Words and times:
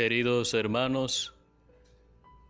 Queridos 0.00 0.54
hermanos, 0.54 1.34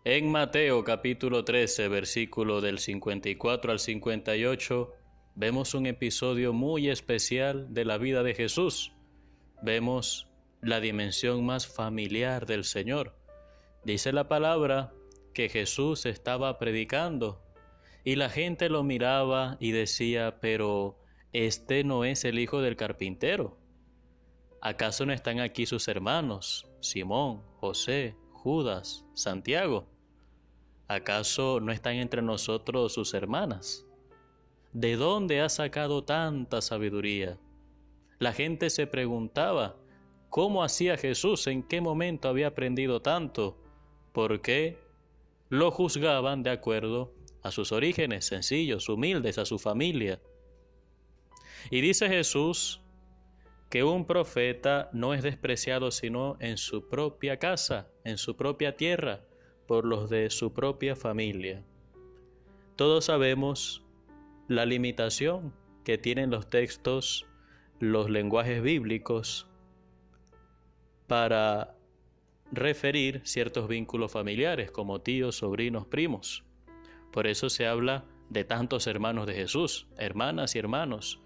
en 0.04 0.30
Mateo 0.30 0.84
capítulo 0.84 1.44
13, 1.44 1.88
versículo 1.88 2.60
del 2.60 2.78
54 2.78 3.72
al 3.72 3.80
58, 3.80 4.94
vemos 5.34 5.74
un 5.74 5.86
episodio 5.86 6.52
muy 6.52 6.88
especial 6.88 7.74
de 7.74 7.84
la 7.84 7.98
vida 7.98 8.22
de 8.22 8.36
Jesús. 8.36 8.92
Vemos 9.62 10.28
la 10.62 10.78
dimensión 10.78 11.44
más 11.44 11.66
familiar 11.66 12.46
del 12.46 12.62
Señor. 12.62 13.16
Dice 13.84 14.12
la 14.12 14.28
palabra 14.28 14.92
que 15.34 15.48
Jesús 15.48 16.06
estaba 16.06 16.56
predicando 16.56 17.42
y 18.04 18.14
la 18.14 18.28
gente 18.28 18.68
lo 18.68 18.84
miraba 18.84 19.56
y 19.58 19.72
decía, 19.72 20.38
pero 20.40 21.00
este 21.32 21.82
no 21.82 22.04
es 22.04 22.24
el 22.24 22.38
hijo 22.38 22.62
del 22.62 22.76
carpintero. 22.76 23.59
¿Acaso 24.62 25.06
no 25.06 25.14
están 25.14 25.40
aquí 25.40 25.64
sus 25.64 25.88
hermanos, 25.88 26.66
Simón, 26.80 27.42
José, 27.60 28.14
Judas, 28.32 29.06
Santiago? 29.14 29.86
¿Acaso 30.86 31.60
no 31.60 31.72
están 31.72 31.94
entre 31.94 32.20
nosotros 32.20 32.92
sus 32.92 33.14
hermanas? 33.14 33.86
¿De 34.74 34.96
dónde 34.96 35.40
ha 35.40 35.48
sacado 35.48 36.04
tanta 36.04 36.60
sabiduría? 36.60 37.38
La 38.18 38.34
gente 38.34 38.68
se 38.68 38.86
preguntaba, 38.86 39.76
¿cómo 40.28 40.62
hacía 40.62 40.98
Jesús? 40.98 41.46
¿En 41.46 41.62
qué 41.62 41.80
momento 41.80 42.28
había 42.28 42.48
aprendido 42.48 43.00
tanto? 43.00 43.56
¿Por 44.12 44.42
qué? 44.42 44.78
Lo 45.48 45.70
juzgaban 45.70 46.42
de 46.42 46.50
acuerdo 46.50 47.14
a 47.42 47.50
sus 47.50 47.72
orígenes 47.72 48.26
sencillos, 48.26 48.90
humildes, 48.90 49.38
a 49.38 49.46
su 49.46 49.58
familia. 49.58 50.20
Y 51.70 51.80
dice 51.80 52.08
Jesús 52.10 52.82
que 53.70 53.84
un 53.84 54.04
profeta 54.04 54.90
no 54.92 55.14
es 55.14 55.22
despreciado 55.22 55.92
sino 55.92 56.36
en 56.40 56.58
su 56.58 56.88
propia 56.88 57.38
casa, 57.38 57.88
en 58.04 58.18
su 58.18 58.36
propia 58.36 58.76
tierra, 58.76 59.20
por 59.66 59.84
los 59.84 60.10
de 60.10 60.28
su 60.30 60.52
propia 60.52 60.96
familia. 60.96 61.62
Todos 62.74 63.04
sabemos 63.04 63.84
la 64.48 64.66
limitación 64.66 65.54
que 65.84 65.96
tienen 65.96 66.30
los 66.30 66.50
textos, 66.50 67.26
los 67.78 68.10
lenguajes 68.10 68.60
bíblicos, 68.60 69.46
para 71.06 71.76
referir 72.50 73.20
ciertos 73.24 73.68
vínculos 73.68 74.10
familiares 74.10 74.72
como 74.72 75.00
tíos, 75.00 75.36
sobrinos, 75.36 75.86
primos. 75.86 76.44
Por 77.12 77.28
eso 77.28 77.48
se 77.48 77.68
habla 77.68 78.04
de 78.28 78.44
tantos 78.44 78.88
hermanos 78.88 79.28
de 79.28 79.34
Jesús, 79.34 79.86
hermanas 79.96 80.56
y 80.56 80.58
hermanos, 80.58 81.20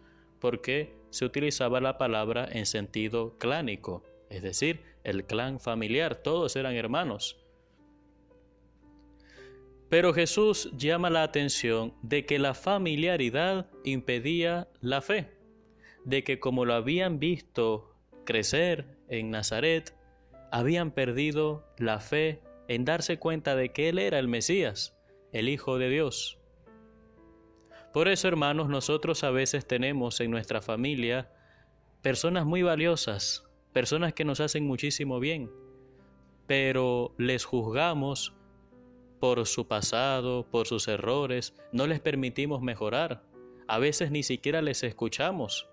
porque 0.45 0.93
se 1.09 1.25
utilizaba 1.25 1.81
la 1.81 1.97
palabra 1.97 2.47
en 2.53 2.67
sentido 2.67 3.39
clánico, 3.39 4.03
es 4.29 4.43
decir, 4.43 4.83
el 5.03 5.25
clan 5.25 5.59
familiar, 5.59 6.17
todos 6.17 6.55
eran 6.57 6.75
hermanos. 6.75 7.43
Pero 9.89 10.13
Jesús 10.13 10.71
llama 10.77 11.09
la 11.09 11.23
atención 11.23 11.95
de 12.03 12.27
que 12.27 12.39
la 12.39 12.53
familiaridad 12.53 13.71
impedía 13.85 14.69
la 14.83 15.01
fe, 15.01 15.31
de 16.05 16.25
que 16.25 16.41
como 16.41 16.67
lo 16.67 16.75
habían 16.75 17.19
visto 17.19 17.97
crecer 18.27 18.99
en 19.09 19.31
Nazaret, 19.31 19.97
habían 20.53 20.91
perdido 20.91 21.67
la 21.79 22.01
fe 22.01 22.43
en 22.69 22.85
darse 22.85 23.19
cuenta 23.19 23.57
de 23.57 23.73
que 23.73 23.89
Él 23.89 23.99
era 23.99 24.19
el 24.19 24.29
Mesías, 24.29 24.95
el 25.33 25.49
Hijo 25.49 25.79
de 25.79 25.89
Dios. 25.89 26.39
Por 27.95 28.09
eso, 28.09 28.27
hermanos, 28.27 28.69
nosotros 28.69 29.23
a 29.23 29.31
veces 29.31 29.69
tenemos 29.69 30.21
en 30.21 30.33
nuestra 30.33 30.61
familia 30.61 31.31
personas 32.03 32.45
muy 32.45 32.61
valiosas, 32.61 33.45
personas 33.73 34.13
que 34.13 34.25
nos 34.25 34.41
hacen 34.41 34.67
muchísimo 34.67 35.21
bien, 35.21 35.49
pero 36.49 37.15
les 37.19 37.45
juzgamos 37.45 38.35
por 39.21 39.47
su 39.47 39.69
pasado, 39.69 40.45
por 40.51 40.67
sus 40.67 40.89
errores, 40.89 41.55
no 41.71 41.87
les 41.87 42.01
permitimos 42.01 42.63
mejorar, 42.63 43.23
a 43.69 43.79
veces 43.79 44.11
ni 44.11 44.25
siquiera 44.25 44.61
les 44.61 44.83
escuchamos. 44.83 45.69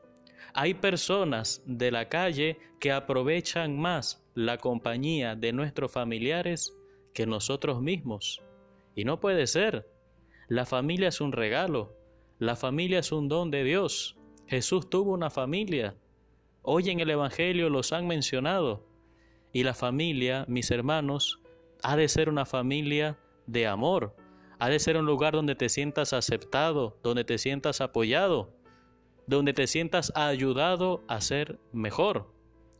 Hay 0.53 0.75
personas 0.75 1.63
de 1.65 1.89
la 1.89 2.07
calle 2.07 2.59
que 2.79 2.91
aprovechan 2.91 3.79
más 3.79 4.23
la 4.35 4.59
compañía 4.59 5.35
de 5.35 5.53
nuestros 5.53 5.91
familiares 5.91 6.71
que 7.15 7.25
nosotros 7.25 7.81
mismos. 7.81 8.43
Y 8.93 9.05
no 9.05 9.19
puede 9.19 9.47
ser. 9.47 9.89
La 10.49 10.67
familia 10.67 11.07
es 11.07 11.19
un 11.19 11.31
regalo. 11.31 12.00
La 12.41 12.55
familia 12.55 12.97
es 12.97 13.11
un 13.11 13.27
don 13.27 13.51
de 13.51 13.63
Dios. 13.63 14.17
Jesús 14.47 14.89
tuvo 14.89 15.11
una 15.11 15.29
familia. 15.29 15.95
Hoy 16.63 16.89
en 16.89 16.99
el 16.99 17.11
Evangelio 17.11 17.69
los 17.69 17.93
han 17.93 18.07
mencionado. 18.07 18.83
Y 19.53 19.61
la 19.61 19.75
familia, 19.75 20.45
mis 20.47 20.71
hermanos, 20.71 21.39
ha 21.83 21.95
de 21.95 22.07
ser 22.07 22.29
una 22.29 22.47
familia 22.47 23.19
de 23.45 23.67
amor. 23.67 24.15
Ha 24.57 24.69
de 24.69 24.79
ser 24.79 24.97
un 24.97 25.05
lugar 25.05 25.33
donde 25.33 25.53
te 25.53 25.69
sientas 25.69 26.13
aceptado, 26.13 26.97
donde 27.03 27.25
te 27.25 27.37
sientas 27.37 27.79
apoyado, 27.79 28.51
donde 29.27 29.53
te 29.53 29.67
sientas 29.67 30.11
ayudado 30.15 31.03
a 31.07 31.21
ser 31.21 31.59
mejor. 31.71 32.33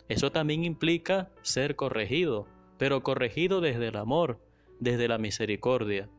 Eso 0.08 0.32
también 0.32 0.64
implica 0.64 1.30
ser 1.44 1.76
corregido, 1.76 2.48
pero 2.80 3.04
corregido 3.04 3.62
desde 3.62 3.90
el 3.90 3.98
amor, 3.98 4.40
desde 4.80 5.08
la 5.08 5.20
misericordia. 5.20 6.10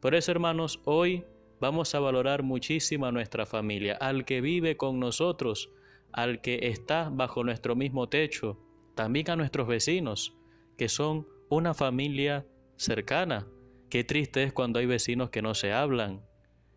Por 0.00 0.14
eso, 0.14 0.32
hermanos, 0.32 0.82
hoy 0.84 1.24
vamos 1.64 1.94
a 1.94 1.98
valorar 1.98 2.42
muchísimo 2.42 3.06
a 3.06 3.12
nuestra 3.12 3.46
familia, 3.46 3.94
al 3.94 4.26
que 4.26 4.42
vive 4.42 4.76
con 4.76 5.00
nosotros, 5.00 5.70
al 6.12 6.42
que 6.42 6.58
está 6.68 7.08
bajo 7.10 7.42
nuestro 7.42 7.74
mismo 7.74 8.06
techo, 8.06 8.58
también 8.94 9.30
a 9.30 9.36
nuestros 9.36 9.66
vecinos, 9.66 10.36
que 10.76 10.90
son 10.90 11.26
una 11.48 11.72
familia 11.72 12.44
cercana. 12.76 13.48
Qué 13.88 14.04
triste 14.04 14.42
es 14.42 14.52
cuando 14.52 14.78
hay 14.78 14.84
vecinos 14.84 15.30
que 15.30 15.40
no 15.40 15.54
se 15.54 15.72
hablan. 15.72 16.20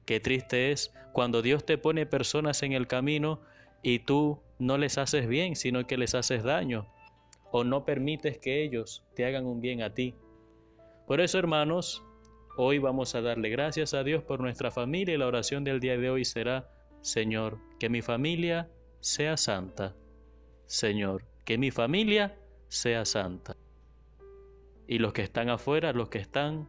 Qué 0.05 0.21
triste 0.21 0.71
es 0.71 0.93
cuando 1.11 1.41
Dios 1.41 1.65
te 1.65 1.77
pone 1.77 2.05
personas 2.05 2.63
en 2.63 2.71
el 2.71 2.87
camino 2.87 3.41
y 3.83 3.99
tú 3.99 4.39
no 4.57 4.77
les 4.77 4.97
haces 4.97 5.27
bien, 5.27 5.57
sino 5.57 5.85
que 5.85 5.97
les 5.97 6.15
haces 6.15 6.43
daño, 6.43 6.87
o 7.51 7.65
no 7.65 7.83
permites 7.83 8.37
que 8.37 8.63
ellos 8.63 9.03
te 9.17 9.25
hagan 9.25 9.47
un 9.47 9.59
bien 9.59 9.81
a 9.81 9.93
ti. 9.93 10.15
Por 11.07 11.19
eso, 11.19 11.39
hermanos, 11.39 12.06
Hoy 12.59 12.79
vamos 12.79 13.13
a 13.13 13.22
darle 13.22 13.50
gracias 13.50 13.94
a 13.94 14.03
Dios 14.03 14.23
por 14.23 14.40
nuestra 14.40 14.72
familia 14.72 15.13
y 15.13 15.18
la 15.19 15.28
oración 15.28 15.63
del 15.63 15.79
día 15.79 15.95
de 15.95 16.09
hoy 16.09 16.25
será, 16.25 16.68
Señor, 17.01 17.59
que 17.79 17.88
mi 17.88 18.01
familia 18.01 18.68
sea 19.00 19.38
santa. 19.38 19.95
Señor, 20.66 21.23
que 21.45 21.59
mi 21.59 21.69
familia 21.69 22.35
sea 22.68 23.06
santa. 23.06 23.56
Y 24.88 24.97
los 24.97 25.13
que 25.13 25.22
están 25.22 25.50
afuera, 25.50 25.94
los 25.94 26.09
que 26.09 26.18
están 26.18 26.68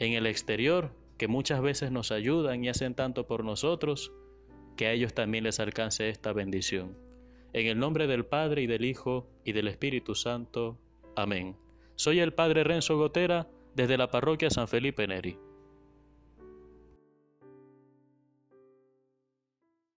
en 0.00 0.14
el 0.14 0.26
exterior, 0.26 0.90
que 1.18 1.28
muchas 1.28 1.62
veces 1.62 1.92
nos 1.92 2.10
ayudan 2.10 2.64
y 2.64 2.68
hacen 2.68 2.96
tanto 2.96 3.28
por 3.28 3.44
nosotros, 3.44 4.12
que 4.76 4.88
a 4.88 4.92
ellos 4.92 5.14
también 5.14 5.44
les 5.44 5.60
alcance 5.60 6.08
esta 6.08 6.32
bendición. 6.32 6.98
En 7.52 7.68
el 7.68 7.78
nombre 7.78 8.08
del 8.08 8.26
Padre 8.26 8.62
y 8.62 8.66
del 8.66 8.84
Hijo 8.84 9.30
y 9.44 9.52
del 9.52 9.68
Espíritu 9.68 10.16
Santo. 10.16 10.80
Amén. 11.14 11.56
Soy 11.94 12.18
el 12.18 12.32
Padre 12.34 12.64
Renzo 12.64 12.98
Gotera 12.98 13.48
desde 13.76 13.98
la 13.98 14.10
parroquia 14.10 14.48
San 14.48 14.68
Felipe 14.68 15.06
Neri. 15.06 15.38